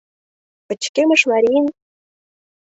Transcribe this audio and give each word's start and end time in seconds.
пычкемыш 0.67 1.21
марийын 1.31 1.65